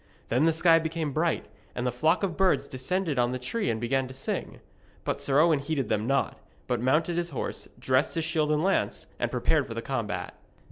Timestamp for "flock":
1.91-2.23